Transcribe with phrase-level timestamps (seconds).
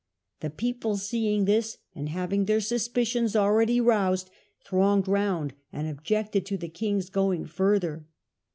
[0.39, 4.31] The people seeing this, and having their suspicions already roused,
[4.65, 8.07] thronged round and objected to the king^s going further.